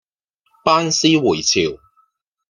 [0.65, 1.79] 班師回朝